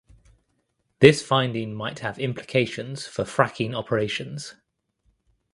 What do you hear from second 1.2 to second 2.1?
finding might